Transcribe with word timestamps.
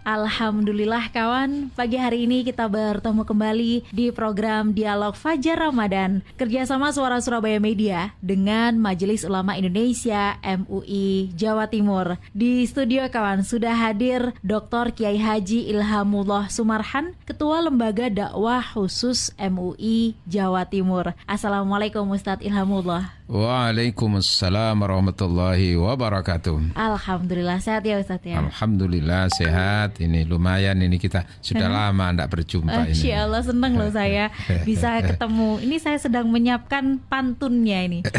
Alhamdulillah 0.00 1.12
kawan, 1.12 1.68
pagi 1.76 2.00
hari 2.00 2.24
ini 2.24 2.40
kita 2.40 2.64
bertemu 2.72 3.20
kembali 3.20 3.72
di 3.92 4.08
program 4.08 4.72
Dialog 4.72 5.12
Fajar 5.12 5.60
Ramadan 5.60 6.24
kerjasama 6.40 6.88
Suara 6.88 7.20
Surabaya 7.20 7.60
Media 7.60 8.16
dengan 8.24 8.80
Majelis 8.80 9.28
Ulama 9.28 9.60
Indonesia 9.60 10.40
MUI 10.40 11.36
Jawa 11.36 11.68
Timur. 11.68 12.16
Di 12.32 12.64
studio 12.64 13.04
kawan 13.12 13.44
sudah 13.44 13.76
hadir 13.76 14.32
Dr. 14.40 14.96
Kiai 14.96 15.20
Haji 15.20 15.68
Ilhamullah 15.68 16.48
Sumarhan, 16.48 17.12
Ketua 17.28 17.60
Lembaga 17.60 18.08
Dakwah 18.08 18.64
Khusus 18.72 19.36
MUI 19.36 20.16
Jawa 20.24 20.64
Timur. 20.64 21.12
Assalamualaikum 21.28 22.08
Ustadz 22.08 22.40
Ilhamullah. 22.40 23.19
Waalaikumsalam 23.30 24.74
warahmatullahi 24.82 25.78
wabarakatuh. 25.78 26.74
Alhamdulillah 26.74 27.62
sehat 27.62 27.86
ya 27.86 28.02
Ustadz 28.02 28.26
ya. 28.26 28.42
Alhamdulillah 28.42 29.30
sehat. 29.30 30.02
Ini 30.02 30.26
lumayan 30.26 30.82
ini 30.82 30.98
kita 30.98 31.22
sudah 31.38 31.70
lama 31.70 32.10
tidak 32.10 32.26
berjumpa 32.26 32.90
ini. 32.90 32.98
Insya 32.98 33.30
Allah 33.30 33.46
senang 33.46 33.78
loh 33.78 33.86
saya 33.94 34.34
bisa 34.66 34.98
ketemu. 35.06 35.62
Ini 35.62 35.76
saya 35.78 36.02
sedang 36.02 36.26
menyiapkan 36.26 37.06
pantunnya 37.06 37.86
ini. 37.86 38.02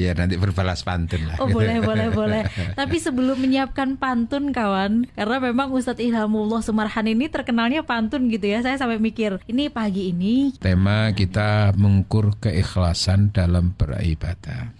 Iya 0.00 0.16
nanti 0.16 0.40
berbalas 0.40 0.80
pantun 0.80 1.28
lah. 1.28 1.36
Oh 1.44 1.48
boleh 1.52 1.84
boleh 1.84 2.08
boleh. 2.08 2.48
Tapi 2.72 2.96
sebelum 2.96 3.36
menyiapkan 3.36 4.00
pantun 4.00 4.48
kawan, 4.48 5.04
karena 5.12 5.36
memang 5.44 5.68
Ustadz 5.76 6.00
Ilhamullah 6.00 6.64
Sumarhan 6.64 7.04
ini 7.04 7.28
terkenalnya 7.28 7.84
pantun 7.84 8.32
gitu 8.32 8.48
ya. 8.48 8.64
Saya 8.64 8.80
sampai 8.80 8.96
mikir 8.96 9.44
ini 9.44 9.68
pagi 9.68 10.08
ini 10.08 10.56
Tema 10.56 11.12
kita 11.12 11.76
mengukur 11.76 12.40
keikhlasan 12.40 13.36
dalam 13.36 13.76
beribadah. 13.90 14.70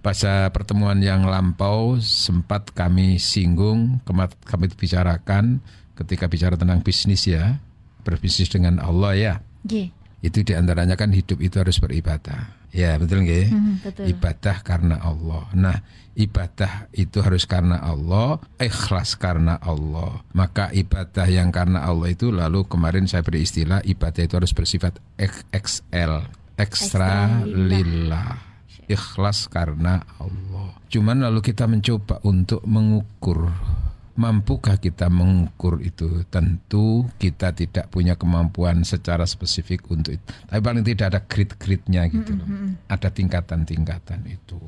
Pada 0.00 0.48
pertemuan 0.54 0.96
yang 1.04 1.28
lampau 1.28 2.00
sempat 2.00 2.72
kami 2.72 3.20
singgung, 3.20 4.00
kami 4.48 4.66
bicarakan 4.72 5.60
ketika 5.98 6.30
bicara 6.30 6.54
tentang 6.56 6.80
bisnis 6.80 7.28
ya, 7.28 7.60
berbisnis 8.06 8.48
dengan 8.48 8.80
Allah 8.80 9.12
ya. 9.12 9.34
G. 9.66 9.92
Itu 10.24 10.42
di 10.42 10.54
antaranya 10.56 10.96
kan 10.98 11.12
hidup 11.12 11.38
itu 11.42 11.60
harus 11.60 11.78
beribadah. 11.78 12.58
Ya 12.68 13.00
betul 13.00 13.24
nggih? 13.24 13.48
Mhm, 13.48 13.74
betul. 13.80 14.04
Ibadah 14.12 14.56
karena 14.60 14.96
Allah. 15.00 15.48
Nah, 15.56 15.78
ibadah 16.18 16.90
itu 16.92 17.18
harus 17.24 17.48
karena 17.48 17.80
Allah, 17.80 18.42
ikhlas 18.60 19.16
karena 19.16 19.56
Allah. 19.62 20.20
Maka 20.36 20.68
ibadah 20.74 21.26
yang 21.30 21.48
karena 21.48 21.86
Allah 21.86 22.12
itu 22.12 22.28
lalu 22.28 22.68
kemarin 22.68 23.08
saya 23.08 23.24
beri 23.24 23.46
istilah 23.46 23.80
ibadah 23.86 24.20
itu 24.20 24.34
harus 24.36 24.52
bersifat 24.52 25.00
XL, 25.16 26.28
ekstra 26.58 27.46
lillah. 27.46 28.44
Ikhlas 28.88 29.46
karena 29.52 30.00
Allah. 30.16 30.74
Cuman 30.88 31.20
lalu 31.20 31.44
kita 31.44 31.68
mencoba 31.68 32.24
untuk 32.24 32.64
mengukur 32.64 33.52
Mampukah 34.18 34.82
kita 34.82 35.06
mengukur 35.06 35.78
itu? 35.78 36.26
Tentu 36.26 37.06
kita 37.22 37.54
tidak 37.54 37.86
punya 37.86 38.18
kemampuan 38.18 38.82
secara 38.82 39.22
spesifik 39.22 39.86
untuk 39.94 40.18
itu. 40.18 40.24
Tapi 40.50 40.58
paling 40.58 40.82
tidak 40.82 41.06
ada 41.14 41.20
grid-gridnya 41.22 42.02
gitu 42.10 42.34
loh. 42.34 42.46
Ada 42.90 43.14
tingkatan-tingkatan 43.14 44.26
itu. 44.26 44.58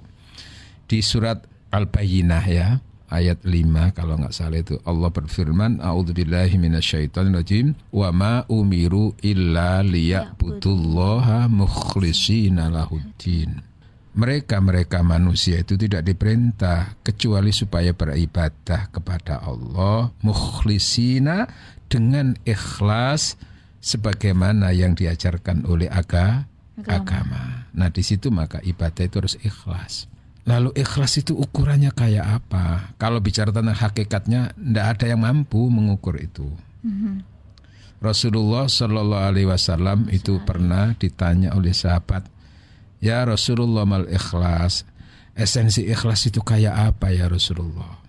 Di 0.87 1.03
surat 1.03 1.43
Al-Bayyinah 1.75 2.45
ya, 2.47 2.79
ayat 3.11 3.43
5 3.43 3.99
kalau 3.99 4.15
nggak 4.17 4.35
salah 4.35 4.63
itu 4.63 4.79
Allah 4.87 5.11
berfirman 5.11 5.83
a'udzubillahi 5.83 6.57
minasyaitonirrajim 6.57 7.75
wa 7.91 8.09
ma 8.15 8.35
umiru 8.47 9.13
illa 9.21 9.83
liya'budullaha 9.83 11.51
mukhlishina 11.51 12.71
lahuddin 12.71 13.67
mereka-mereka 14.11 15.07
manusia 15.07 15.63
itu 15.63 15.79
tidak 15.79 16.03
diperintah 16.03 16.99
kecuali 17.07 17.55
supaya 17.55 17.95
beribadah 17.95 18.91
kepada 18.91 19.39
Allah 19.39 20.11
mukhlisina 20.23 21.47
dengan 21.87 22.35
ikhlas 22.43 23.39
sebagaimana 23.79 24.75
yang 24.75 24.99
diajarkan 24.99 25.63
oleh 25.67 25.87
aga, 25.87 26.51
Agama. 26.81 26.97
agama. 26.99 27.43
Nah, 27.71 27.89
di 27.89 28.03
situ 28.03 28.35
maka 28.35 28.59
ibadah 28.67 29.05
itu 29.07 29.17
harus 29.23 29.37
ikhlas. 29.41 30.10
Lalu 30.49 30.73
ikhlas 30.73 31.21
itu 31.21 31.37
ukurannya 31.37 31.93
kayak 31.93 32.27
apa? 32.41 32.97
Kalau 32.97 33.21
bicara 33.21 33.53
tentang 33.53 33.77
hakikatnya, 33.77 34.57
tidak 34.57 34.87
ada 34.97 35.05
yang 35.13 35.21
mampu 35.21 35.69
mengukur 35.69 36.17
itu. 36.17 36.49
Rasulullah 38.01 38.65
Shallallahu 38.65 39.27
Alaihi 39.29 39.49
Wasallam 39.49 40.09
itu 40.09 40.41
pernah 40.49 40.97
ditanya 40.97 41.53
oleh 41.53 41.77
sahabat, 41.77 42.25
ya 43.05 43.29
Rasulullah 43.29 43.85
mal 43.85 44.09
ikhlas, 44.09 44.89
esensi 45.37 45.85
ikhlas 45.85 46.25
itu 46.33 46.41
kayak 46.41 46.97
apa 46.97 47.13
ya 47.13 47.29
Rasulullah? 47.29 48.01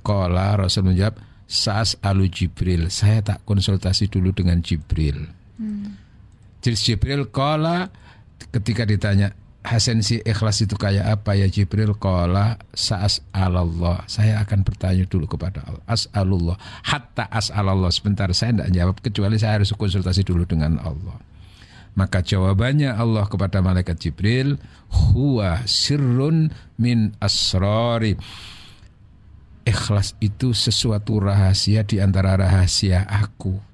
Kala 0.00 0.56
Rasul 0.56 0.88
menjawab, 0.88 1.20
saas 1.44 2.00
alu 2.00 2.26
Jibril, 2.26 2.88
saya 2.88 3.20
tak 3.20 3.44
konsultasi 3.44 4.08
dulu 4.08 4.32
dengan 4.32 4.64
Jibril. 4.64 5.28
Jadi 6.64 6.76
Jibril 6.78 7.28
kala 7.28 7.92
ketika 8.50 8.88
ditanya 8.88 9.36
esensi 9.62 10.18
ikhlas 10.22 10.66
itu 10.66 10.74
kayak 10.74 11.22
apa? 11.22 11.38
Ya 11.38 11.46
Jibril 11.46 11.94
kala 11.94 12.58
saas 12.74 13.22
alallah 13.30 14.02
saya 14.10 14.42
akan 14.42 14.66
bertanya 14.66 15.06
dulu 15.06 15.30
kepada 15.30 15.62
Allah. 15.62 15.82
As'alullah. 15.86 16.56
Hatta 16.82 17.30
as'alallah. 17.30 17.90
Sebentar 17.94 18.26
saya 18.34 18.52
tidak 18.54 18.70
jawab 18.74 18.96
kecuali 18.98 19.38
saya 19.38 19.62
harus 19.62 19.70
konsultasi 19.70 20.26
dulu 20.26 20.42
dengan 20.42 20.82
Allah. 20.82 21.16
Maka 21.92 22.24
jawabannya 22.24 22.96
Allah 22.96 23.28
kepada 23.28 23.60
malaikat 23.60 24.00
Jibril 24.00 24.56
huwa 25.12 25.62
sirrun 25.68 26.50
min 26.80 27.12
asrari. 27.20 28.16
Ikhlas 29.62 30.18
itu 30.18 30.50
sesuatu 30.56 31.22
rahasia 31.22 31.86
di 31.86 32.02
antara 32.02 32.34
rahasia 32.34 33.06
aku 33.06 33.71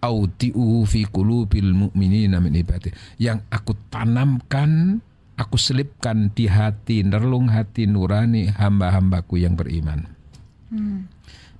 auti'uhu 0.00 0.84
fi 0.86 1.04
qulubil 1.08 1.72
mu'minina 1.72 2.40
min 2.40 2.54
ibadi 2.54 2.90
yang 3.20 3.42
aku 3.48 3.74
tanamkan 3.88 5.00
aku 5.36 5.56
selipkan 5.60 6.32
di 6.32 6.48
hati 6.48 7.04
nerlung 7.04 7.52
hati 7.52 7.84
nurani 7.84 8.48
hamba-hambaku 8.50 9.40
yang 9.40 9.54
beriman. 9.54 10.08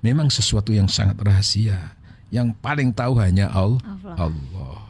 Memang 0.01 0.29
sesuatu 0.29 0.73
yang 0.73 0.89
sangat 0.89 1.17
rahasia. 1.21 1.97
Yang 2.27 2.59
paling 2.59 2.91
tahu 2.91 3.17
hanya 3.23 3.47
Allah, 3.53 3.79
Allah. 4.19 4.83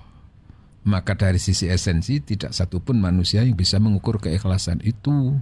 Maka 0.87 1.13
dari 1.13 1.37
sisi 1.37 1.67
esensi 1.67 2.23
tidak 2.23 2.55
satupun 2.55 2.97
manusia 2.97 3.43
yang 3.43 3.53
bisa 3.53 3.77
mengukur 3.77 4.17
keikhlasan 4.17 4.81
itu. 4.81 5.35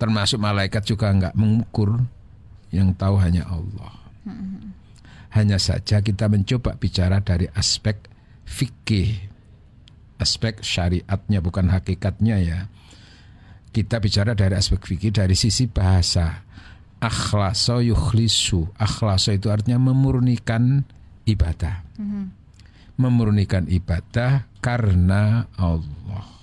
Termasuk 0.00 0.40
malaikat 0.42 0.82
juga 0.88 1.12
nggak 1.12 1.36
mengukur. 1.38 2.02
Yang 2.72 2.96
tahu 2.96 3.20
hanya 3.20 3.44
Allah 3.46 3.92
hanya 5.32 5.56
saja 5.56 6.04
kita 6.04 6.28
mencoba 6.28 6.76
bicara 6.76 7.24
dari 7.24 7.48
aspek 7.56 7.96
fikih, 8.44 9.16
aspek 10.20 10.60
syariatnya 10.60 11.40
bukan 11.40 11.72
hakikatnya 11.72 12.36
ya. 12.38 12.60
Kita 13.72 13.96
bicara 13.96 14.36
dari 14.36 14.52
aspek 14.52 14.84
fikih 14.84 15.16
dari 15.16 15.32
sisi 15.32 15.64
bahasa. 15.64 16.44
Akhlaso 17.00 17.80
yukhlisu. 17.80 18.76
Akhlaso 18.76 19.32
itu 19.32 19.48
artinya 19.48 19.80
memurnikan 19.80 20.84
ibadah. 21.24 21.80
Memurnikan 23.00 23.64
ibadah 23.72 24.44
karena 24.60 25.48
Allah. 25.56 26.41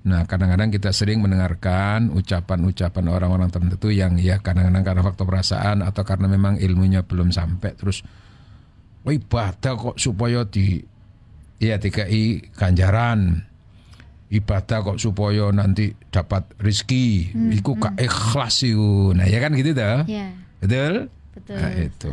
Nah, 0.00 0.24
kadang-kadang 0.24 0.72
kita 0.72 0.96
sering 0.96 1.20
mendengarkan 1.20 2.08
ucapan-ucapan 2.16 3.04
orang-orang 3.12 3.52
tertentu 3.52 3.92
yang 3.92 4.16
ya 4.16 4.40
kadang-kadang 4.40 4.80
karena 4.80 5.02
faktor 5.04 5.28
perasaan 5.28 5.84
atau 5.84 6.02
karena 6.08 6.24
memang 6.24 6.56
ilmunya 6.56 7.04
belum 7.04 7.28
sampai 7.28 7.76
terus 7.76 8.00
oh 9.04 9.12
ibadah 9.12 9.76
kok 9.76 9.96
supaya 10.00 10.48
di 10.48 10.80
ya 11.60 11.76
DKI 11.76 12.56
ganjaran. 12.56 13.44
Ibadah 14.30 14.78
kok 14.86 14.98
supaya 15.02 15.50
nanti 15.50 15.90
dapat 16.08 16.46
rizki 16.62 17.34
iku 17.50 17.74
gak 17.74 17.98
ikhlas 17.98 18.62
iku. 18.62 19.10
nah 19.10 19.26
ya 19.26 19.42
kan 19.42 19.50
gitu 19.58 19.74
dah 19.74 20.06
Ya, 20.06 20.30
betul? 20.62 21.10
Betul. 21.34 21.58
Nah, 21.58 21.70
itu. 21.74 22.12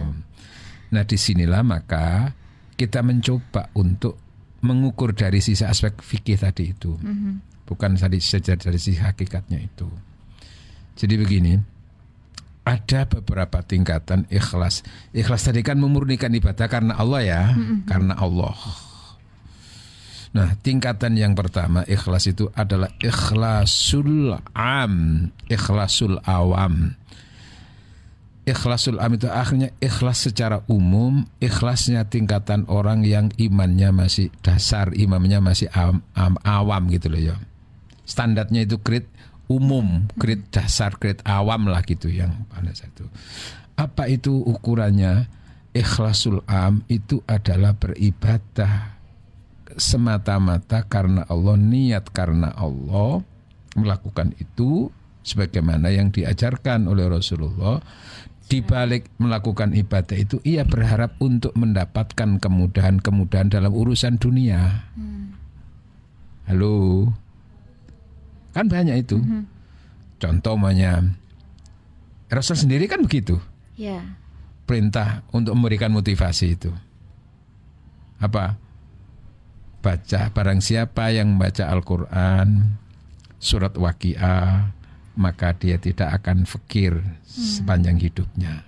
Nah, 0.89 1.03
di 1.05 1.13
sinilah 1.13 1.61
maka 1.61 2.33
kita 2.73 3.05
mencoba 3.05 3.69
untuk 3.77 4.17
mengukur 4.65 5.13
dari 5.13 5.45
sisi 5.45 5.61
aspek 5.61 6.01
fikih 6.01 6.41
tadi 6.41 6.73
itu, 6.73 6.97
bukan 6.97 7.05
tadi 7.05 7.56
saja 8.21 8.55
dari 8.55 8.79
sisi 8.79 9.01
hakikatnya 9.01 9.59
itu. 9.59 9.89
Jadi 10.97 11.13
begini, 11.19 11.53
ada 12.67 13.07
beberapa 13.07 13.63
tingkatan 13.63 14.27
ikhlas. 14.27 14.83
Ikhlas 15.15 15.47
tadi 15.47 15.63
kan 15.63 15.79
memurnikan 15.79 16.35
ibadah 16.35 16.67
karena 16.67 16.99
Allah 16.99 17.21
ya, 17.23 17.41
karena 17.87 18.15
Allah. 18.19 18.55
Nah, 20.35 20.53
tingkatan 20.59 21.15
yang 21.15 21.33
pertama 21.33 21.87
ikhlas 21.87 22.27
itu 22.27 22.51
adalah 22.53 22.91
ikhlasul 22.99 24.35
am, 24.51 24.93
ikhlasul 25.47 26.19
awam. 26.27 26.93
ikhlasul 28.47 28.95
am 29.03 29.11
itu 29.11 29.27
akhirnya 29.27 29.75
ikhlas 29.83 30.27
secara 30.27 30.63
umum, 30.71 31.27
ikhlasnya 31.43 32.07
tingkatan 32.07 32.63
orang 32.71 33.03
yang 33.03 33.27
imannya 33.35 33.91
masih 33.91 34.31
dasar, 34.39 34.95
imamnya 34.95 35.43
masih 35.43 35.67
am, 35.75 35.99
am, 36.15 36.39
awam 36.47 36.87
gitu 36.87 37.11
loh 37.11 37.19
ya. 37.19 37.35
Standarnya 38.07 38.63
itu 38.63 38.79
grade 38.79 39.11
umum, 39.51 40.07
grade 40.15 40.47
dasar, 40.47 40.95
grade 40.95 41.19
awam 41.27 41.67
lah 41.67 41.83
gitu 41.83 42.07
yang 42.07 42.47
pada 42.47 42.71
satu. 42.71 43.07
Apa 43.75 44.07
itu 44.07 44.31
ukurannya? 44.47 45.27
Ikhlasul 45.77 46.41
am 46.49 46.81
itu 46.89 47.21
adalah 47.29 47.77
beribadah 47.77 48.97
semata-mata 49.77 50.81
karena 50.89 51.21
Allah, 51.29 51.53
niat 51.53 52.09
karena 52.09 52.49
Allah 52.57 53.21
melakukan 53.77 54.33
itu 54.41 54.89
sebagaimana 55.21 55.93
yang 55.93 56.09
diajarkan 56.09 56.89
oleh 56.89 57.05
Rasulullah 57.05 57.77
di 58.47 58.63
balik 58.63 59.11
melakukan 59.21 59.75
ibadah 59.75 60.17
itu 60.17 60.39
ia 60.41 60.63
berharap 60.63 61.13
untuk 61.19 61.53
mendapatkan 61.53 62.39
kemudahan-kemudahan 62.39 63.51
dalam 63.51 63.75
urusan 63.75 64.17
dunia. 64.17 64.87
Hmm. 64.95 65.35
Halo. 66.47 67.11
Kan 68.57 68.73
banyak 68.73 69.05
itu. 69.05 69.21
Hmm. 69.21 69.45
Contohnya 70.17 71.05
Rasul 72.25 72.57
sendiri 72.57 72.89
kan 72.89 73.05
begitu. 73.05 73.37
Ya. 73.77 74.17
Perintah 74.65 75.21
untuk 75.29 75.53
memberikan 75.53 75.93
motivasi 75.93 76.57
itu. 76.57 76.73
Apa? 78.17 78.57
Baca 79.85 80.33
barang 80.33 80.57
siapa 80.57 81.13
yang 81.13 81.37
membaca 81.37 81.69
Al-Qur'an 81.69 82.81
surat 83.37 83.77
Waqiah 83.77 84.73
maka 85.17 85.53
dia 85.53 85.77
tidak 85.77 86.17
akan 86.21 86.49
fakir 86.49 86.97
hmm. 86.97 87.61
sepanjang 87.61 88.01
hidupnya. 88.01 88.65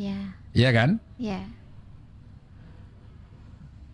Ya. 0.00 0.32
Iya 0.56 0.70
kan? 0.72 0.90
Ya. 1.20 1.44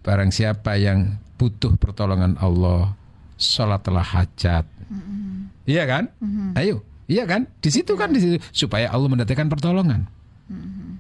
Barang 0.07 0.31
siapa 0.31 0.79
yang 0.79 1.19
butuh 1.39 1.75
pertolongan 1.79 2.39
Allah, 2.43 2.95
sholatlah 3.39 4.03
hajat. 4.03 4.67
Mm-hmm. 4.93 5.33
Iya 5.65 5.83
kan? 5.89 6.05
Mm-hmm. 6.21 6.49
Ayo, 6.61 6.77
iya 7.09 7.25
kan? 7.25 7.49
Di 7.65 7.71
situ 7.73 7.97
kan 7.97 8.13
di 8.13 8.21
situ 8.21 8.37
supaya 8.53 8.93
Allah 8.93 9.09
mendatangkan 9.09 9.49
pertolongan. 9.49 10.05
Mm-hmm. 10.53 10.91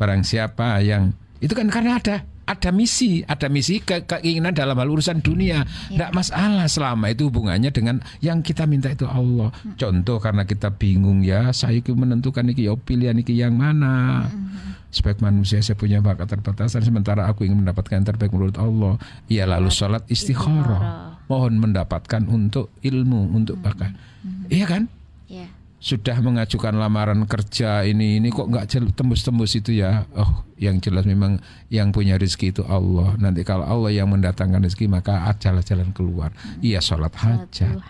Barang 0.00 0.24
siapa 0.24 0.80
yang 0.80 1.12
itu 1.44 1.52
kan 1.52 1.68
karena 1.68 2.00
ada 2.00 2.24
ada 2.50 2.70
misi, 2.74 3.22
ada 3.30 3.46
misi 3.46 3.78
ke 3.78 4.02
keinginan 4.10 4.50
dalam 4.50 4.74
hal 4.74 4.90
urusan 4.90 5.22
dunia. 5.22 5.62
Tidak 5.86 6.10
ya. 6.10 6.14
masalah 6.14 6.66
selama 6.66 7.06
itu 7.14 7.30
hubungannya 7.30 7.70
dengan 7.70 8.02
yang 8.18 8.42
kita 8.42 8.66
minta 8.66 8.90
itu 8.90 9.06
Allah. 9.06 9.54
Hmm. 9.54 9.78
Contoh 9.78 10.18
karena 10.18 10.42
kita 10.42 10.74
bingung 10.74 11.22
ya, 11.22 11.54
saya 11.54 11.78
itu 11.78 11.94
menentukan 11.94 12.50
iki 12.50 12.66
ya 12.66 12.74
pilihan 12.74 13.14
iki 13.22 13.38
yang 13.38 13.54
mana. 13.54 14.26
Hmm. 14.26 14.79
Sebaik 14.90 15.22
manusia 15.22 15.62
saya 15.62 15.78
punya 15.78 16.02
bakat 16.02 16.26
terbatasan 16.30 16.82
sementara 16.82 17.30
aku 17.30 17.46
ingin 17.46 17.62
mendapatkan 17.62 18.02
yang 18.02 18.06
terbaik 18.06 18.34
menurut 18.34 18.58
Allah. 18.58 18.98
Ya 19.30 19.46
lalu 19.46 19.70
sholat 19.70 20.02
istikharah. 20.10 21.16
Mohon 21.30 21.70
mendapatkan 21.70 22.26
untuk 22.26 22.74
ilmu, 22.82 23.30
untuk 23.34 23.62
bakat. 23.62 23.94
Hmm. 24.22 24.50
Iya 24.50 24.66
kan? 24.66 24.82
Yeah 25.30 25.60
sudah 25.80 26.20
mengajukan 26.20 26.76
lamaran 26.76 27.24
kerja 27.24 27.88
ini 27.88 28.20
ini 28.20 28.28
kok 28.28 28.52
nggak 28.52 28.68
tembus-tembus 28.92 29.56
itu 29.56 29.80
ya 29.80 30.04
oh 30.12 30.44
yang 30.60 30.76
jelas 30.76 31.08
memang 31.08 31.40
yang 31.72 31.88
punya 31.88 32.20
rezeki 32.20 32.52
itu 32.52 32.62
Allah 32.68 33.16
nanti 33.16 33.40
kalau 33.48 33.64
Allah 33.64 33.88
yang 33.88 34.12
mendatangkan 34.12 34.60
rezeki 34.60 34.92
maka 34.92 35.24
jalan-jalan 35.40 35.88
keluar 35.96 36.36
iya 36.60 36.84
sholat 36.84 37.16
hajat 37.16 37.80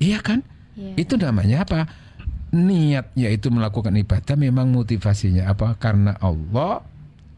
iya 0.00 0.18
kan 0.24 0.40
ya. 0.80 0.96
itu 0.96 1.20
namanya 1.20 1.68
apa 1.68 1.84
niat 2.54 3.12
yaitu 3.18 3.52
melakukan 3.52 3.92
ibadah 3.92 4.34
memang 4.34 4.72
motivasinya 4.72 5.52
apa 5.52 5.76
karena 5.76 6.16
Allah 6.20 6.80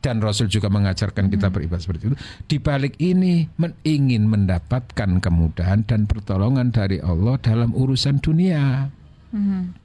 dan 0.00 0.24
Rasul 0.24 0.48
juga 0.48 0.72
mengajarkan 0.72 1.28
kita 1.28 1.48
hmm. 1.48 1.54
beribadah 1.54 1.82
seperti 1.84 2.02
itu. 2.08 2.16
Di 2.48 2.56
balik 2.56 2.96
ini 2.98 3.44
men 3.60 3.76
ingin 3.84 4.26
mendapatkan 4.26 5.20
kemudahan 5.20 5.84
dan 5.84 6.08
pertolongan 6.08 6.72
dari 6.72 6.98
Allah 7.04 7.36
dalam 7.36 7.76
urusan 7.76 8.16
dunia. 8.18 8.88
Hmm. 9.30 9.76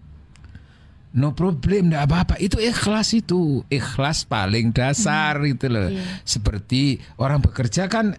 No 1.15 1.31
problem, 1.31 1.91
tidak 1.91 2.11
apa-apa. 2.11 2.35
Itu 2.43 2.59
ikhlas 2.59 3.15
itu, 3.15 3.63
ikhlas 3.71 4.27
paling 4.27 4.75
dasar 4.75 5.39
hmm. 5.39 5.51
itu 5.55 5.65
loh. 5.71 5.87
Yeah. 5.87 6.23
Seperti 6.27 6.99
orang 7.19 7.39
bekerja 7.39 7.87
kan 7.87 8.15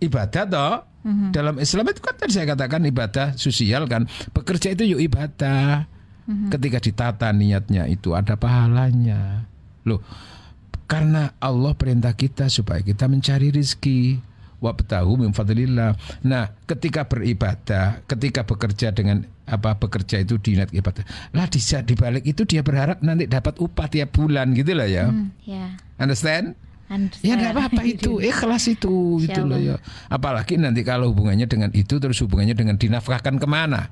ibadah 0.00 0.44
toh. 0.48 0.76
Hmm. 1.00 1.32
Dalam 1.32 1.56
Islam 1.56 1.88
itu 1.88 2.00
kan 2.04 2.16
tadi 2.16 2.36
saya 2.36 2.48
katakan 2.52 2.84
ibadah 2.84 3.36
sosial 3.36 3.88
kan. 3.88 4.08
Bekerja 4.32 4.72
itu 4.72 4.96
yuk 4.96 5.00
ibadah. 5.12 5.84
Hmm. 5.84 5.99
Ketika 6.52 6.78
ditata 6.78 7.28
niatnya 7.34 7.90
itu 7.90 8.14
ada 8.14 8.38
pahalanya. 8.38 9.44
Loh, 9.84 10.00
karena 10.90 11.34
Allah 11.38 11.72
perintah 11.74 12.14
kita 12.14 12.50
supaya 12.50 12.82
kita 12.82 13.06
mencari 13.06 13.54
rezeki 13.54 14.30
wabtahu 14.60 15.22
min 15.22 15.32
fadlillah. 15.32 15.96
Nah, 16.22 16.52
ketika 16.68 17.08
beribadah, 17.08 18.04
ketika 18.06 18.44
bekerja 18.44 18.92
dengan 18.92 19.24
apa 19.50 19.74
bekerja 19.74 20.22
itu 20.22 20.38
di 20.38 20.54
niat 20.54 20.70
ibadah. 20.70 21.02
Lah 21.34 21.50
di 21.50 21.58
di 21.58 21.94
balik 21.98 22.24
itu 22.28 22.46
dia 22.46 22.62
berharap 22.62 23.02
nanti 23.02 23.26
dapat 23.26 23.58
upah 23.58 23.90
tiap 23.90 24.14
bulan 24.14 24.54
gitu 24.54 24.76
lah 24.76 24.86
ya. 24.86 25.10
Hmm, 25.10 25.34
yeah. 25.42 25.74
Understand? 25.98 26.54
Understand. 26.86 27.26
Ya 27.26 27.34
tidak 27.34 27.52
apa-apa 27.58 27.82
itu, 27.94 28.12
ikhlas 28.22 28.70
itu 28.70 29.18
gitu 29.26 29.42
loh 29.42 29.58
ya. 29.58 29.76
Apalagi 30.06 30.58
nanti 30.58 30.86
kalau 30.86 31.10
hubungannya 31.10 31.50
dengan 31.50 31.70
itu 31.74 31.98
terus 31.98 32.22
hubungannya 32.22 32.54
dengan 32.54 32.78
dinafkahkan 32.78 33.42
ke 33.42 33.46
mana? 33.50 33.90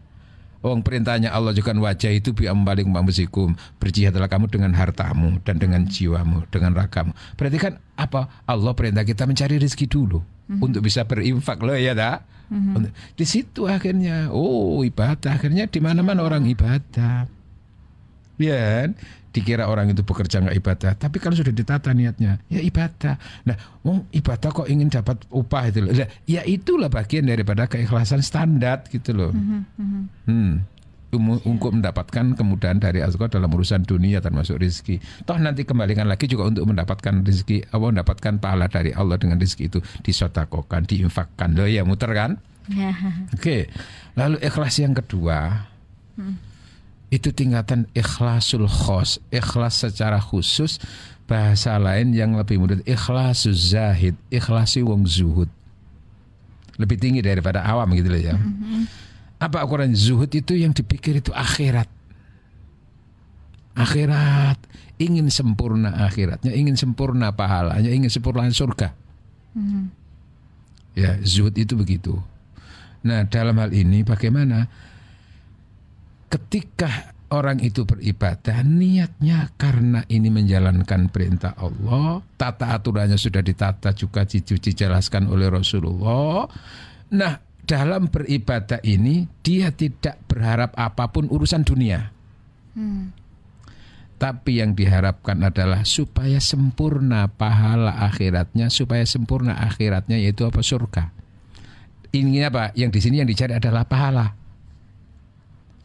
Wong 0.58 0.82
perintahnya 0.82 1.30
Allah 1.30 1.54
juga 1.54 1.70
wajah 1.70 2.10
itu 2.10 2.34
bi 2.34 2.50
ambalik 2.50 2.82
mamsikum. 2.82 3.54
Berjihadlah 3.78 4.26
kamu 4.26 4.50
dengan 4.50 4.74
hartamu 4.74 5.38
dan 5.46 5.62
dengan 5.62 5.86
jiwamu, 5.86 6.50
dengan 6.50 6.74
ragamu. 6.74 7.14
Berarti 7.38 7.58
kan 7.62 7.72
apa? 7.94 8.26
Allah 8.42 8.74
perintah 8.74 9.06
kita 9.06 9.22
mencari 9.22 9.62
rezeki 9.62 9.86
dulu 9.86 10.18
mm-hmm. 10.18 10.58
untuk 10.58 10.82
bisa 10.82 11.06
berinfak 11.06 11.62
loh 11.62 11.78
ya 11.78 11.94
tak? 11.94 12.26
Mm-hmm. 12.50 12.90
Di 13.14 13.26
situ 13.28 13.70
akhirnya 13.70 14.34
oh 14.34 14.82
ibadah 14.82 15.38
akhirnya 15.38 15.70
di 15.70 15.78
mana-mana 15.78 16.26
orang 16.26 16.42
ibadah. 16.50 17.30
Ya? 18.38 18.90
Dikira 19.30 19.68
orang 19.68 19.92
itu 19.92 20.00
bekerja 20.00 20.40
nggak 20.40 20.56
ibadah, 20.58 20.92
tapi 20.96 21.20
kalau 21.20 21.36
sudah 21.36 21.52
ditata 21.52 21.92
niatnya, 21.92 22.40
ya 22.48 22.60
ibadah. 22.64 23.20
Nah, 23.44 23.56
oh, 23.84 24.02
ibadah 24.10 24.48
kok 24.50 24.68
ingin 24.68 24.88
dapat 24.88 25.20
upah 25.28 25.68
itu 25.68 25.84
loh. 25.84 25.92
Ya 26.24 26.42
itulah 26.48 26.88
bagian 26.88 27.28
daripada 27.28 27.68
keikhlasan 27.68 28.24
standar 28.24 28.88
gitu 28.88 29.12
loh. 29.12 29.30
Mm 29.32 29.44
-hmm. 29.44 30.02
Hmm. 30.28 30.54
Um, 31.08 31.40
untuk 31.40 31.72
mendapatkan 31.72 32.36
kemudahan 32.36 32.84
dari 32.84 33.00
Allah 33.00 33.32
dalam 33.32 33.48
urusan 33.48 33.80
dunia 33.88 34.20
termasuk 34.20 34.60
rezeki. 34.60 35.24
Toh 35.24 35.40
nanti 35.40 35.64
kembalikan 35.64 36.04
lagi 36.04 36.28
juga 36.28 36.52
untuk 36.52 36.68
mendapatkan 36.68 37.24
rezeki, 37.24 37.72
apa 37.72 37.80
mendapatkan 37.80 38.34
pahala 38.36 38.68
dari 38.68 38.92
Allah 38.92 39.16
dengan 39.16 39.40
rezeki 39.40 39.64
itu 39.72 39.80
disotakokan, 40.04 40.84
diinfakkan. 40.84 41.56
Loh 41.56 41.64
ya 41.64 41.80
muter 41.88 42.12
kan? 42.12 42.36
Ya. 42.68 42.92
Oke. 43.32 43.40
Okay. 43.40 43.60
Lalu 44.20 44.36
ikhlas 44.44 44.76
yang 44.84 44.92
kedua. 44.92 45.64
Hmm 46.20 46.47
itu 47.08 47.32
tingkatan 47.32 47.88
ikhlasul 47.96 48.68
khos, 48.68 49.16
ikhlas 49.32 49.80
secara 49.80 50.20
khusus, 50.20 50.76
bahasa 51.24 51.76
lain 51.80 52.12
yang 52.12 52.36
lebih 52.36 52.60
mudah 52.60 52.80
ikhlasus 52.84 53.72
zahid, 53.72 54.16
ikhlasi 54.28 54.84
wong 54.84 55.08
zuhud. 55.08 55.48
Lebih 56.76 56.96
tinggi 57.00 57.20
daripada 57.24 57.64
awam 57.64 57.92
gitu 57.96 58.12
loh 58.12 58.20
ya. 58.20 58.36
Mm-hmm. 58.36 58.82
Apa 59.40 59.64
ukuran 59.64 59.92
zuhud 59.96 60.28
itu 60.32 60.56
yang 60.56 60.76
dipikir 60.76 61.20
itu 61.20 61.32
akhirat. 61.32 61.88
Akhirat, 63.78 64.58
ingin 65.00 65.30
sempurna 65.30 65.94
akhiratnya, 66.06 66.50
ingin 66.52 66.74
sempurna 66.76 67.32
pahalanya, 67.32 67.88
ingin 67.88 68.12
sempurna 68.12 68.48
surga. 68.52 68.92
Mm-hmm. 69.56 69.84
Ya, 70.98 71.16
zuhud 71.24 71.54
itu 71.56 71.72
begitu. 71.72 72.18
Nah, 73.00 73.24
dalam 73.30 73.56
hal 73.62 73.70
ini 73.70 74.02
bagaimana? 74.02 74.66
Ketika 76.28 77.12
orang 77.28 77.60
itu 77.60 77.84
beribadah 77.84 78.64
niatnya 78.64 79.52
karena 79.60 80.04
ini 80.08 80.32
menjalankan 80.32 81.12
perintah 81.12 81.52
Allah, 81.60 82.24
tata 82.40 82.72
aturannya 82.72 83.20
sudah 83.20 83.44
ditata 83.44 83.92
juga 83.92 84.24
dijelaskan 84.24 85.28
oleh 85.28 85.52
Rasulullah. 85.52 86.48
Nah, 87.12 87.32
dalam 87.68 88.08
beribadah 88.08 88.80
ini 88.80 89.28
dia 89.44 89.68
tidak 89.72 90.16
berharap 90.24 90.72
apa 90.72 91.12
pun 91.12 91.28
urusan 91.28 91.64
dunia. 91.64 92.08
Hmm. 92.72 93.12
Tapi 94.18 94.58
yang 94.58 94.74
diharapkan 94.74 95.38
adalah 95.46 95.86
supaya 95.86 96.42
sempurna 96.42 97.30
pahala 97.30 98.02
akhiratnya, 98.10 98.66
supaya 98.66 99.06
sempurna 99.06 99.54
akhiratnya 99.62 100.18
yaitu 100.18 100.42
apa 100.42 100.58
surga. 100.58 101.14
Ini 102.10 102.50
apa? 102.50 102.74
Yang 102.74 102.90
di 102.98 103.00
sini 103.04 103.16
yang 103.22 103.30
dicari 103.30 103.54
adalah 103.54 103.86
pahala. 103.86 104.34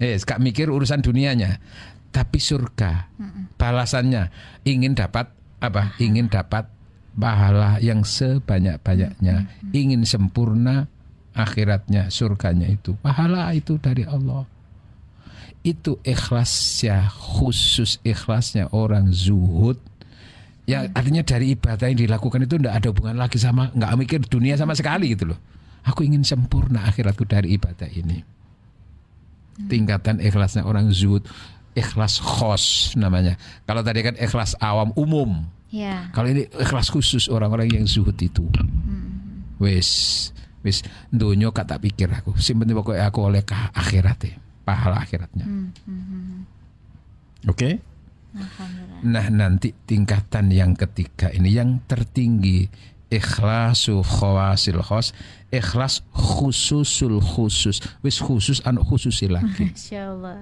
Eh, 0.01 0.17
gak 0.17 0.41
mikir 0.41 0.69
urusan 0.69 1.01
dunianya, 1.01 1.61
tapi 2.09 2.37
surga. 2.37 3.07
Balasannya 3.55 4.29
ingin 4.65 4.97
dapat 4.97 5.29
apa? 5.59 5.95
Ingin 5.97 6.27
dapat 6.27 6.67
pahala 7.13 7.77
yang 7.79 8.01
sebanyak-banyaknya, 8.01 9.47
ingin 9.71 10.01
sempurna 10.03 10.89
akhiratnya, 11.33 12.09
surganya 12.09 12.67
itu. 12.67 12.97
Pahala 12.99 13.53
itu 13.53 13.77
dari 13.77 14.03
Allah. 14.03 14.45
itu 15.63 15.95
ikhlasnya 16.03 17.07
khusus 17.07 17.95
ikhlasnya 18.03 18.67
orang 18.75 19.07
zuhud 19.15 19.79
ya 20.67 20.91
artinya 20.91 21.23
dari 21.23 21.55
ibadah 21.55 21.87
yang 21.87 22.03
dilakukan 22.03 22.43
itu 22.43 22.59
tidak 22.59 22.83
ada 22.83 22.87
hubungan 22.91 23.15
lagi 23.15 23.39
sama 23.39 23.71
nggak 23.71 23.95
mikir 23.95 24.19
dunia 24.27 24.59
sama 24.59 24.75
sekali 24.75 25.15
gitu 25.15 25.31
loh 25.31 25.39
aku 25.87 26.03
ingin 26.03 26.27
sempurna 26.27 26.83
akhiratku 26.83 27.23
dari 27.23 27.55
ibadah 27.55 27.87
ini 27.87 28.19
tingkatan 29.71 30.19
ikhlasnya 30.19 30.65
orang 30.65 30.89
zuhud. 30.89 31.25
Ikhlas 31.73 32.21
khos 32.21 32.93
namanya. 32.93 33.33
Kalau 33.65 33.81
tadi 33.81 34.05
kan 34.05 34.15
ikhlas 34.17 34.53
awam 34.61 34.93
umum. 34.93 35.45
Ya. 35.73 36.05
kalau 36.13 36.29
ini 36.29 36.45
ikhlas 36.53 36.93
khusus 36.93 37.25
orang-orang 37.33 37.65
yang 37.65 37.85
zuhud 37.89 38.13
itu. 38.21 38.45
Wis 39.57 40.29
wis. 40.61 40.85
Dunia 41.09 41.49
gak 41.49 41.73
tak 41.73 41.81
pikir 41.81 42.09
aku. 42.13 42.37
Simpen 42.37 42.69
pokoknya 42.69 43.09
aku 43.09 43.19
oleh 43.25 43.41
ke 43.41 43.57
akhirat 43.73 44.19
ya. 44.21 44.35
Pahala 44.63 45.01
akhiratnya. 45.01 45.49
Oke. 47.49 47.81
Alhamdulillah. 48.33 49.01
Nah 49.03 49.25
nanti 49.29 49.73
tingkatan 49.73 50.49
yang 50.49 50.73
ketiga 50.73 51.29
ini 51.33 51.53
yang 51.53 51.85
tertinggi 51.85 52.65
ikhlasu 53.13 54.01
khawasil 54.01 54.81
khos 54.81 55.13
ikhlas 55.53 56.01
khususul 56.09 57.21
khusus. 57.21 57.77
Wis 58.01 58.17
khusus 58.17 58.65
anu 58.65 58.81
khususi 58.81 59.29
lagi. 59.29 59.69
Masya 59.73 60.01
Allah. 60.09 60.41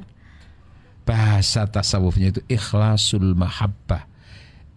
bahasa 1.02 1.68
tasawufnya 1.68 2.32
itu 2.32 2.42
ikhlasul 2.48 3.36
mahabbah. 3.36 4.08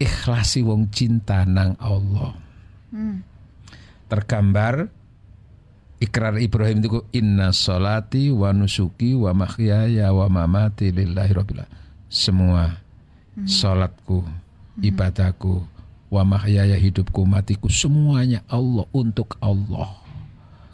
Ikhlasi 0.02 0.66
wong 0.66 0.90
cinta 0.90 1.46
nang 1.46 1.78
Allah. 1.78 2.34
Tergambar 4.10 4.90
ikrar 6.02 6.34
Ibrahim 6.42 6.82
itu 6.82 7.00
inna 7.14 7.54
solati 7.54 8.34
wa 8.34 8.50
nusuki 8.50 9.14
wa 9.14 9.30
mahyaya 9.30 10.10
wa 10.10 10.26
mamati 10.26 10.90
lillahi 10.90 11.32
rabbil 11.32 11.62
alamin." 11.62 11.82
semua 12.14 12.78
salatku 13.42 14.22
ibadahku 14.78 15.66
wa 16.12 16.22
mahyaya 16.24 16.76
hidupku 16.76 17.24
matiku 17.24 17.68
semuanya 17.68 18.44
Allah 18.50 18.84
untuk 18.92 19.36
Allah. 19.40 20.00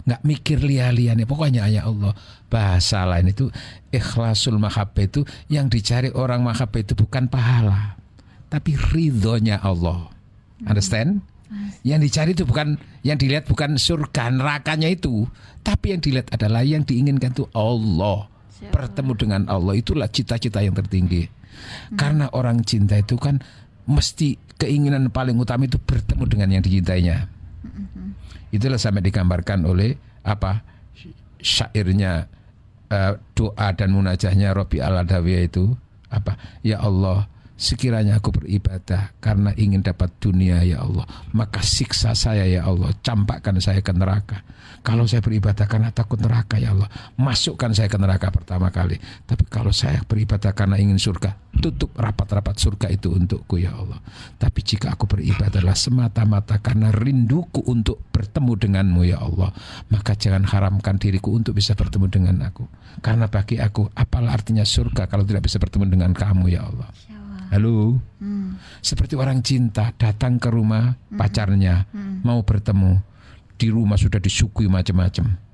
Nggak 0.06 0.22
mikir 0.24 0.58
lia-liane 0.64 1.28
pokoknya 1.28 1.66
hanya 1.66 1.86
Allah. 1.86 2.16
Bahasa 2.50 3.06
lain 3.06 3.30
itu 3.30 3.46
ikhlasul 3.94 4.58
mahabbah 4.58 5.06
itu 5.06 5.22
yang 5.46 5.70
dicari 5.70 6.10
orang 6.10 6.42
mahabbah 6.42 6.82
itu 6.82 6.98
bukan 6.98 7.30
pahala 7.30 8.00
tapi 8.50 8.74
ridhonya 8.74 9.62
Allah. 9.62 10.10
Understand? 10.66 11.22
Yang 11.86 12.00
dicari 12.10 12.30
itu 12.34 12.44
bukan 12.44 12.76
yang 13.06 13.16
dilihat 13.16 13.46
bukan 13.46 13.78
surga 13.78 14.34
nerakanya 14.34 14.90
itu. 14.90 15.24
Tapi 15.62 15.94
yang 15.96 16.02
dilihat 16.02 16.34
adalah 16.34 16.66
yang 16.66 16.82
diinginkan 16.82 17.32
itu 17.32 17.46
Allah. 17.54 18.26
Bertemu 18.60 19.12
dengan 19.16 19.42
Allah 19.48 19.78
itulah 19.78 20.10
cita-cita 20.10 20.60
yang 20.60 20.76
tertinggi. 20.76 21.30
Karena 21.96 22.28
orang 22.36 22.60
cinta 22.66 22.98
itu 23.00 23.16
kan 23.16 23.40
mesti 23.90 24.38
keinginan 24.56 25.10
paling 25.10 25.34
utama 25.36 25.66
itu 25.66 25.76
bertemu 25.76 26.24
dengan 26.30 26.48
yang 26.54 26.62
dicintainya. 26.62 27.26
Itulah 28.50 28.78
sampai 28.78 29.02
digambarkan 29.02 29.66
oleh 29.66 29.98
apa? 30.22 30.62
Syairnya 31.40 32.26
eh, 32.90 33.12
doa 33.34 33.68
dan 33.74 33.90
munajahnya 33.94 34.54
Robi 34.54 34.78
al 34.82 34.94
itu 35.26 35.74
apa? 36.10 36.38
Ya 36.62 36.82
Allah 36.82 37.26
sekiranya 37.60 38.16
aku 38.16 38.32
beribadah 38.32 39.12
karena 39.20 39.52
ingin 39.52 39.84
dapat 39.84 40.08
dunia 40.16 40.64
ya 40.64 40.80
Allah 40.80 41.04
maka 41.36 41.60
siksa 41.60 42.16
saya 42.16 42.48
ya 42.48 42.64
Allah. 42.64 42.96
Campakkan 43.04 43.60
saya 43.60 43.84
ke 43.84 43.92
neraka. 43.92 44.40
Kalau 44.80 45.04
saya 45.04 45.20
beribadah 45.20 45.68
karena 45.68 45.92
takut 45.92 46.16
neraka 46.16 46.56
ya 46.56 46.72
Allah 46.72 46.88
masukkan 47.20 47.68
saya 47.76 47.92
ke 47.92 48.00
neraka 48.00 48.32
pertama 48.32 48.72
kali. 48.72 48.96
Tapi 49.28 49.44
kalau 49.52 49.76
saya 49.76 50.00
beribadah 50.08 50.56
karena 50.56 50.80
ingin 50.80 50.96
surga 50.96 51.36
tutup 51.60 51.92
rapat-rapat 52.00 52.56
surga 52.56 52.88
itu 52.88 53.12
untukku 53.12 53.60
ya 53.60 53.76
Allah. 53.76 54.00
Tapi 54.40 54.64
jika 54.64 54.96
aku 54.96 55.04
beribadahlah 55.04 55.76
semata-mata 55.76 56.56
karena 56.64 56.88
rinduku 56.88 57.60
untuk 57.68 58.00
bertemu 58.08 58.56
denganmu 58.56 59.00
ya 59.04 59.20
Allah 59.20 59.52
maka 59.92 60.16
jangan 60.16 60.48
haramkan 60.48 60.96
diriku 60.96 61.36
untuk 61.36 61.52
bisa 61.60 61.76
bertemu 61.76 62.08
dengan 62.08 62.36
aku. 62.48 62.64
Karena 63.04 63.28
bagi 63.28 63.60
aku 63.60 63.92
apalah 63.92 64.32
artinya 64.32 64.64
surga 64.64 65.04
kalau 65.12 65.28
tidak 65.28 65.44
bisa 65.44 65.60
bertemu 65.60 65.92
dengan 65.92 66.16
kamu 66.16 66.48
ya 66.48 66.64
Allah 66.64 66.88
Halo. 67.50 67.98
Seperti 68.80 69.18
orang 69.18 69.42
cinta 69.42 69.90
datang 69.98 70.38
ke 70.38 70.48
rumah 70.48 70.94
pacarnya 71.14 71.86
mau 72.22 72.40
bertemu. 72.46 73.02
Di 73.60 73.68
rumah 73.68 74.00
sudah 74.00 74.22
disuguhi 74.22 74.70
macam-macam 74.70 75.50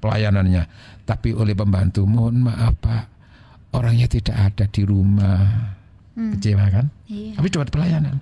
pelayanannya. 0.00 0.62
Tapi 1.04 1.36
oleh 1.36 1.54
pembantu, 1.54 2.04
mohon 2.08 2.48
maaf 2.48 2.74
Pak, 2.80 3.04
orangnya 3.76 4.08
tidak 4.08 4.36
ada 4.36 4.64
di 4.68 4.82
rumah. 4.84 5.74
Kecewa 6.14 6.66
kan? 6.70 6.86
Iya. 7.10 7.42
Tapi 7.42 7.46
dapat 7.50 7.68
pelayanan. 7.74 8.16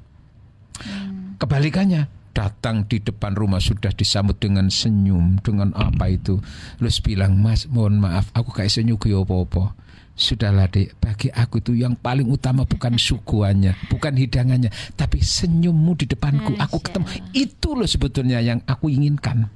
Kebalikannya, 1.36 2.08
datang 2.32 2.88
di 2.88 2.98
depan 3.04 3.36
rumah 3.36 3.60
sudah 3.60 3.92
disambut 3.92 4.40
dengan 4.40 4.72
senyum, 4.72 5.38
dengan 5.44 5.76
apa 5.76 6.08
itu. 6.08 6.40
Terus 6.80 7.04
bilang, 7.04 7.36
Mas, 7.36 7.68
mohon 7.68 8.00
maaf, 8.00 8.32
aku 8.32 8.50
kayak 8.50 8.72
senyum 8.72 8.96
ke 8.96 9.12
apa-apa. 9.12 9.76
Sudahlah 10.22 10.70
dek, 10.70 11.02
bagi 11.02 11.34
aku 11.34 11.58
itu 11.58 11.74
yang 11.74 11.98
paling 11.98 12.30
utama 12.30 12.62
bukan 12.62 12.94
suguhannya, 13.10 13.74
bukan 13.90 14.14
hidangannya, 14.14 14.70
tapi 14.94 15.18
senyummu 15.18 15.98
di 15.98 16.06
depanku. 16.06 16.54
Aku 16.62 16.78
Masya 16.78 16.86
ketemu, 16.86 17.06
itu 17.34 17.68
loh 17.74 17.88
sebetulnya 17.90 18.38
yang 18.38 18.62
aku 18.62 18.86
inginkan. 18.86 19.50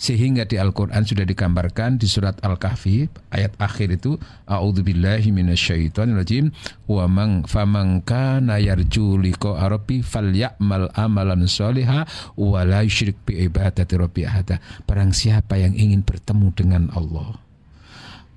Sehingga 0.00 0.48
di 0.48 0.58
Al-Quran 0.58 1.04
sudah 1.06 1.22
digambarkan 1.22 2.00
di 2.00 2.10
surat 2.10 2.42
Al-Kahfi 2.42 3.06
ayat 3.30 3.54
akhir 3.60 4.00
itu 4.00 4.16
A'udzubillahi 4.48 5.28
minasyaitonirrajim 5.30 6.50
wa 6.88 7.04
man 7.06 7.44
faman 7.44 8.00
kana 8.02 8.58
yarju 8.58 9.20
liqa 9.20 9.60
rabbi 9.60 10.00
falyamal 10.00 10.90
amalan 10.96 11.44
sholiha 11.44 12.08
wa 12.34 12.60
la 12.64 12.82
yusyrik 12.82 13.20
bi 13.28 13.44
ibadati 13.44 13.94
rabbi 13.94 14.26
ahada. 14.26 14.58
Barang 14.88 15.14
siapa 15.14 15.60
yang 15.60 15.76
ingin 15.76 16.02
bertemu 16.02 16.48
dengan 16.56 16.88
Allah 16.96 17.36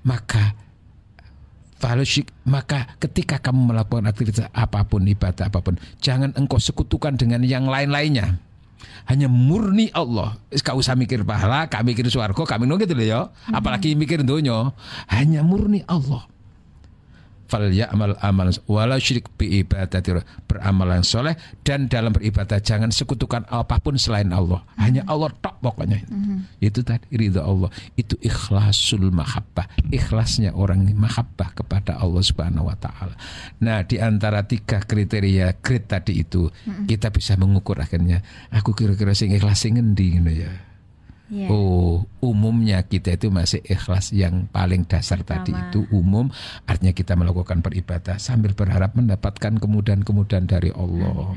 maka 0.04 0.52
falosyik 1.84 2.32
maka 2.48 2.96
ketika 2.96 3.36
kamu 3.36 3.76
melakukan 3.76 4.08
aktivitas 4.08 4.48
apa 4.56 4.88
pun 4.88 5.04
ibadah 5.04 5.52
apa 5.52 5.60
pun 5.60 5.76
jangan 6.00 6.32
engkau 6.32 6.56
sekutukan 6.56 7.20
dengan 7.20 7.44
yang 7.44 7.68
lain-lainnya. 7.68 8.40
Hanya 9.04 9.28
murni 9.28 9.92
Allah. 9.92 10.40
Kau 10.64 10.80
usah 10.80 10.96
mikir 10.96 11.28
pahala 11.28 11.68
kau 11.68 11.84
mikir 11.84 12.08
suarga 12.08 12.40
kami 12.40 12.64
nunggu 12.64 12.88
gitu 12.88 12.96
loh 12.96 13.04
ya. 13.04 13.20
Apalagi 13.52 13.92
mikir 13.92 14.24
dunia. 14.24 14.72
Hanya 15.12 15.44
murni 15.44 15.84
Allah 15.84 16.24
fal 17.46 17.68
ya'mal 17.68 18.16
amal 18.20 18.48
wala 18.66 18.96
syirik 18.96 19.28
bi 19.36 19.62
ibadati 19.62 20.16
beramalan 20.48 21.04
soleh 21.04 21.36
dan 21.62 21.86
dalam 21.86 22.12
beribadah 22.12 22.60
jangan 22.60 22.90
sekutukan 22.90 23.44
apa 23.48 23.80
pun 23.80 23.96
selain 23.96 24.30
Allah. 24.32 24.62
Hanya 24.80 25.04
Allah 25.08 25.32
tok 25.40 25.60
pokoknya. 25.60 26.02
Itu 26.60 26.82
tadi 26.84 27.08
ridho 27.14 27.40
Allah. 27.40 27.70
Itu 27.94 28.16
ikhlasul 28.20 29.08
mahabbah. 29.12 29.68
Ikhlasnya 29.88 30.52
orang 30.56 30.86
mahabbah 30.94 31.54
kepada 31.54 32.00
Allah 32.00 32.22
subhanahu 32.22 32.68
wa 32.68 32.76
taala. 32.76 33.14
Nah 33.62 33.84
di 33.84 34.00
antara 34.00 34.44
tiga 34.44 34.82
kriteria 34.82 35.60
grid 35.60 35.88
tadi 35.88 36.20
itu 36.20 36.48
kita 36.88 37.08
bisa 37.14 37.36
mengukur 37.38 37.80
akhirnya. 37.80 38.20
Aku 38.52 38.72
kira-kira 38.76 39.12
sing 39.16 39.32
ikhlas 39.32 39.62
sing 39.62 39.76
ngendi 39.78 40.20
ya 40.34 40.73
Iya. 41.34 41.50
Oh, 41.50 42.06
umumnya 42.22 42.86
kita 42.86 43.18
itu 43.18 43.26
masih 43.26 43.58
ikhlas 43.66 44.14
yang 44.14 44.46
paling 44.54 44.86
dasar 44.86 45.18
tadi 45.26 45.50
Pertama. 45.50 45.66
itu 45.66 45.80
umum, 45.90 46.30
artinya 46.62 46.94
kita 46.94 47.18
melakukan 47.18 47.58
beribadah 47.58 48.22
sambil 48.22 48.54
berharap 48.54 48.94
mendapatkan 48.94 49.58
kemudahan-kemudahan 49.58 50.46
dari 50.46 50.70
Allah. 50.70 51.34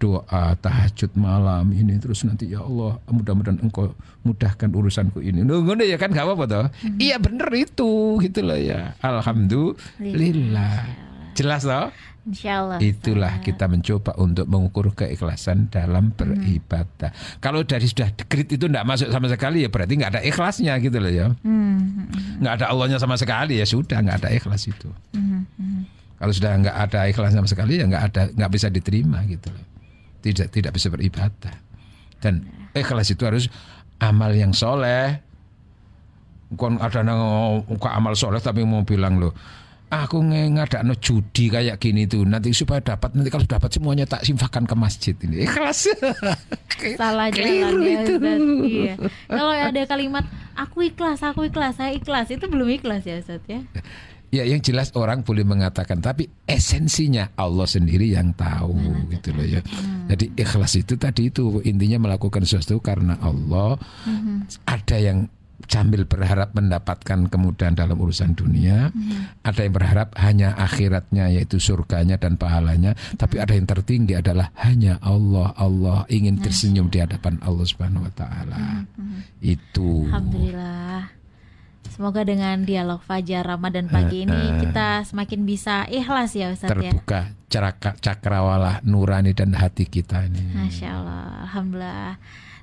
Doa 0.00 0.56
tahajud 0.56 1.12
malam 1.20 1.68
ini 1.76 2.00
terus 2.00 2.24
nanti 2.24 2.48
ya 2.48 2.64
Allah 2.64 2.96
mudah-mudahan 3.12 3.60
engkau 3.60 3.92
mudahkan 4.24 4.72
urusanku 4.72 5.20
ini. 5.20 5.44
Ngono 5.44 5.84
ya 5.84 6.00
kan 6.00 6.16
gak 6.16 6.24
apa-apa 6.24 6.44
toh? 6.48 6.66
Iya 6.96 7.20
bener 7.20 7.52
itu 7.52 8.16
gitu 8.24 8.40
loh 8.40 8.56
ya. 8.56 8.96
Alhamdulillah. 9.04 10.88
Jelas 11.36 11.68
toh? 11.68 11.92
Insya 12.30 12.62
Allah. 12.62 12.78
Itulah 12.78 13.42
kita 13.42 13.66
mencoba 13.66 14.14
untuk 14.22 14.46
mengukur 14.46 14.94
keikhlasan 14.94 15.66
dalam 15.66 16.14
beribadah. 16.14 17.10
Kalau 17.42 17.66
dari 17.66 17.90
sudah 17.90 18.14
grid 18.30 18.54
itu 18.54 18.70
tidak 18.70 18.86
masuk 18.86 19.10
sama 19.10 19.26
sekali 19.26 19.66
ya 19.66 19.68
berarti 19.68 19.98
nggak 19.98 20.10
ada 20.14 20.22
ikhlasnya 20.22 20.78
gitu 20.78 21.02
loh 21.02 21.10
ya. 21.10 21.26
Hmm, 21.42 22.06
Nggak 22.38 22.62
ada 22.62 22.66
Allahnya 22.70 23.02
sama 23.02 23.18
sekali 23.18 23.58
ya 23.58 23.66
sudah 23.66 23.98
nggak 23.98 24.22
ada 24.22 24.30
ikhlas 24.30 24.70
itu. 24.70 24.86
hmm, 25.18 25.42
Kalau 26.22 26.30
sudah 26.30 26.50
nggak 26.54 26.76
ada 26.78 27.00
ikhlas 27.10 27.34
sama 27.34 27.50
sekali 27.50 27.82
ya 27.82 27.84
nggak 27.90 28.04
ada 28.14 28.22
nggak 28.30 28.50
bisa 28.54 28.70
diterima 28.70 29.26
gitu 29.26 29.50
loh. 29.50 29.66
Tidak 30.22 30.54
tidak 30.54 30.70
bisa 30.70 30.86
beribadah. 30.86 31.54
Dan 32.22 32.46
ikhlas 32.78 33.10
itu 33.10 33.26
harus 33.26 33.50
amal 33.98 34.30
yang 34.30 34.54
soleh. 34.54 35.18
Kon 36.54 36.78
ada 36.78 37.02
nang 37.02 37.18
amal 37.90 38.14
soleh 38.14 38.38
tapi 38.38 38.62
mau 38.62 38.86
bilang 38.86 39.18
loh 39.18 39.34
aku 39.90 40.22
ngadakno 40.22 40.94
judi 41.02 41.50
kayak 41.50 41.82
gini 41.82 42.06
tuh 42.06 42.22
nanti 42.22 42.54
supaya 42.54 42.78
dapat 42.78 43.10
nanti 43.18 43.28
kalau 43.28 43.42
dapat 43.44 43.70
semuanya 43.74 44.06
tak 44.06 44.22
simfakan 44.22 44.62
ke 44.64 44.74
masjid 44.78 45.14
ini 45.26 45.42
ikhlas 45.46 45.90
Salah 46.96 47.28
jalan 47.28 47.76
ya 47.84 48.00
itu. 48.00 48.14
Ustaz. 48.16 48.40
Iya. 48.64 48.94
Kalau 49.28 49.52
ada 49.52 49.82
kalimat 49.84 50.24
aku 50.56 50.88
ikhlas, 50.88 51.20
aku 51.20 51.52
ikhlas, 51.52 51.76
saya 51.76 51.92
ikhlas. 51.92 52.32
Itu 52.32 52.48
belum 52.48 52.68
ikhlas 52.80 53.04
ya 53.04 53.20
Ustaz 53.20 53.44
ya. 53.44 53.60
Ya 54.30 54.46
yang 54.46 54.62
jelas 54.62 54.94
orang 54.94 55.26
boleh 55.26 55.42
mengatakan 55.42 55.98
tapi 55.98 56.30
esensinya 56.46 57.34
Allah 57.34 57.66
sendiri 57.66 58.14
yang 58.14 58.30
tahu 58.38 58.78
Mana 58.78 59.10
gitu 59.10 59.34
loh 59.34 59.42
ya. 59.42 59.58
Hmm. 59.58 60.06
Jadi 60.06 60.30
ikhlas 60.38 60.78
itu 60.78 60.94
tadi 60.94 61.34
itu 61.34 61.58
intinya 61.66 62.06
melakukan 62.06 62.46
sesuatu 62.46 62.78
karena 62.78 63.18
Allah. 63.18 63.74
Hmm. 64.06 64.46
Ada 64.70 64.96
yang 65.02 65.26
sambil 65.68 66.08
berharap 66.08 66.54
mendapatkan 66.56 67.28
kemudahan 67.28 67.76
dalam 67.76 67.98
urusan 67.98 68.32
dunia, 68.32 68.94
hmm. 68.94 69.44
ada 69.44 69.60
yang 69.66 69.74
berharap 69.74 70.08
hanya 70.16 70.56
akhiratnya 70.56 71.28
yaitu 71.34 71.60
surganya 71.60 72.16
dan 72.16 72.40
pahalanya, 72.40 72.96
hmm. 72.96 73.18
tapi 73.20 73.42
ada 73.42 73.52
yang 73.52 73.66
tertinggi 73.68 74.16
adalah 74.16 74.54
hanya 74.62 74.96
Allah. 75.04 75.52
Allah 75.58 76.08
ingin 76.08 76.40
tersenyum 76.40 76.88
di 76.88 77.02
hadapan 77.02 77.36
Allah 77.44 77.66
Subhanahu 77.66 78.06
wa 78.06 78.12
taala. 78.14 78.86
Hmm. 78.96 79.26
Itu. 79.42 80.08
Alhamdulillah. 80.08 81.20
Semoga 81.90 82.22
dengan 82.24 82.64
dialog 82.64 83.02
Fajar 83.04 83.44
Ramadan 83.44 83.90
pagi 83.90 84.24
uh, 84.24 84.24
ini 84.24 84.42
kita 84.62 85.04
semakin 85.04 85.40
bisa 85.44 85.84
ikhlas 85.90 86.32
ya 86.32 86.48
Ustaz 86.54 86.72
terbuka, 86.72 86.86
ya. 86.86 86.92
Terbuka 86.96 87.20
cakra, 87.50 87.92
cakrawala 87.98 88.72
nurani 88.86 89.34
dan 89.34 89.52
hati 89.52 89.84
kita 89.84 90.24
ini. 90.24 90.54
Masya 90.54 90.88
Allah, 90.96 91.44
Alhamdulillah. 91.44 92.14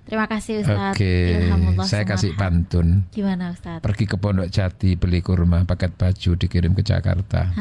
Terima 0.07 0.25
kasih 0.25 0.63
Ustaz. 0.63 0.95
Oke, 0.95 1.51
saya 1.83 2.03
kasih 2.07 2.31
pantun. 2.39 3.03
Gimana 3.11 3.51
Ustaz? 3.51 3.83
Pergi 3.83 4.07
ke 4.07 4.15
Pondok 4.15 4.47
Jati 4.47 4.95
beli 4.95 5.19
kurma, 5.19 5.67
paket 5.67 5.99
baju 5.99 6.31
dikirim 6.39 6.71
ke 6.71 6.81
Jakarta. 6.81 7.51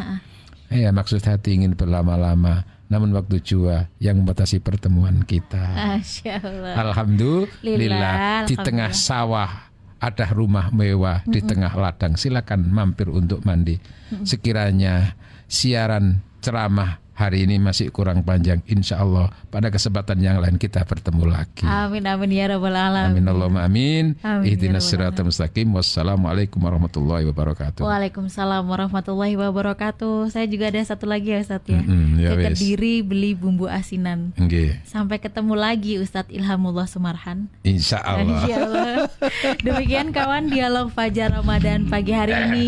Ya 0.70 0.90
maksud 0.90 1.22
hati 1.22 1.54
ingin 1.58 1.78
berlama-lama 1.78 2.66
namun 2.86 3.10
waktu 3.14 3.42
jua 3.42 3.90
yang 3.98 4.22
membatasi 4.22 4.62
pertemuan 4.62 5.26
kita. 5.26 5.98
Allah. 6.38 6.74
Alhamdulillah, 6.86 8.46
di 8.46 8.54
tengah 8.54 8.94
sawah 8.94 9.74
ada 9.98 10.26
rumah 10.30 10.70
mewah 10.70 11.26
di 11.26 11.42
tengah 11.42 11.74
ladang. 11.74 12.14
Silakan 12.14 12.70
mampir 12.70 13.10
untuk 13.10 13.42
mandi. 13.42 13.74
Sekiranya 14.22 15.18
siaran 15.50 16.22
ceramah 16.38 17.02
hari 17.16 17.48
ini 17.48 17.56
masih 17.56 17.88
kurang 17.88 18.20
panjang. 18.20 18.60
Insya 18.68 19.00
Allah 19.00 19.32
pada 19.48 19.72
kesempatan 19.72 20.20
yang 20.20 20.36
lain 20.36 20.60
kita 20.60 20.84
bertemu 20.84 21.24
lagi. 21.24 21.64
Amin 21.64 22.04
amin 22.04 22.28
ya 22.28 22.52
rabbal 22.52 22.76
alamin. 22.76 23.16
Amin 23.16 23.24
Allahumma 23.24 23.64
amin. 23.64 24.04
amin 24.20 24.44
Ihdinas 24.44 24.84
ya 24.92 25.00
siratal 25.00 25.24
mustaqim. 25.24 25.64
Wassalamualaikum 25.72 26.60
warahmatullahi 26.60 27.24
wabarakatuh. 27.32 27.80
Waalaikumsalam 27.80 28.68
warahmatullahi 28.68 29.32
wabarakatuh. 29.40 30.28
Saya 30.28 30.44
juga 30.44 30.68
ada 30.68 30.84
satu 30.84 31.08
lagi 31.08 31.32
ya 31.32 31.40
Ustaz 31.40 31.64
ya. 31.64 31.80
Mm-hmm, 31.80 32.08
ya 32.20 32.30
Ke 32.36 32.52
Kediri 32.52 33.00
beli 33.00 33.32
bumbu 33.32 33.64
asinan. 33.64 34.36
Okay. 34.36 34.76
Sampai 34.84 35.16
ketemu 35.16 35.56
lagi 35.56 35.96
Ustadz 35.96 36.28
Ilhamullah 36.28 36.84
Sumarhan. 36.84 37.48
Insya 37.64 38.04
Allah. 38.04 38.44
Insya 38.44 38.56
Allah. 38.60 38.94
Demikian 39.66 40.12
kawan 40.12 40.52
dialog 40.52 40.92
Fajar 40.92 41.32
Ramadan 41.32 41.88
pagi 41.88 42.12
hari 42.12 42.36
ini. 42.52 42.66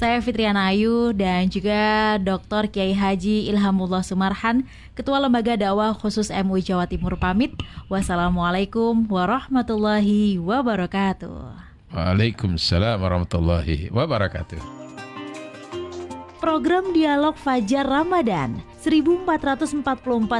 Saya 0.00 0.24
Fitriana 0.24 0.72
Ayu 0.72 1.12
dan 1.12 1.52
juga 1.52 2.16
Dr. 2.16 2.72
Kiai 2.72 2.96
Haji 2.96 3.52
Ilhamullah 3.52 3.89
Abdullah 3.90 4.06
Sumarhan, 4.06 4.62
Ketua 4.94 5.18
Lembaga 5.18 5.58
Dakwah 5.58 5.98
Khusus 5.98 6.30
MUI 6.30 6.62
Jawa 6.62 6.86
Timur 6.86 7.18
pamit. 7.18 7.58
Wassalamualaikum 7.90 9.10
warahmatullahi 9.10 10.38
wabarakatuh. 10.38 11.58
Waalaikumsalam 11.90 13.02
warahmatullahi 13.02 13.90
wabarakatuh. 13.90 14.62
Program 16.38 16.94
Dialog 16.94 17.34
Fajar 17.34 17.82
Ramadan 17.84 18.62
1444 18.78 19.84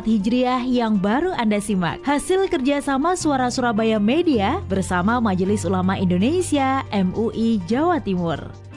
Hijriah 0.07 0.63
yang 0.65 0.97
baru 0.97 1.35
Anda 1.37 1.61
simak 1.61 2.01
Hasil 2.07 2.49
kerjasama 2.49 3.19
Suara 3.19 3.53
Surabaya 3.53 4.01
Media 4.01 4.65
bersama 4.65 5.21
Majelis 5.21 5.67
Ulama 5.69 6.01
Indonesia 6.01 6.87
MUI 6.89 7.61
Jawa 7.69 8.01
Timur 8.01 8.70